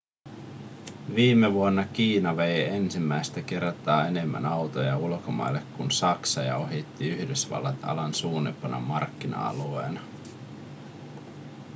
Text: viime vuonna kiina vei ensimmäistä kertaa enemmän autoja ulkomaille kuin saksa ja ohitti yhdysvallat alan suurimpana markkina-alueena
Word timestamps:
viime 1.15 1.53
vuonna 1.53 1.85
kiina 1.93 2.37
vei 2.37 2.67
ensimmäistä 2.69 3.41
kertaa 3.41 4.07
enemmän 4.07 4.45
autoja 4.45 4.97
ulkomaille 4.97 5.63
kuin 5.77 5.91
saksa 5.91 6.43
ja 6.43 6.57
ohitti 6.57 7.09
yhdysvallat 7.09 7.77
alan 7.83 8.13
suurimpana 8.13 8.79
markkina-alueena 8.79 10.01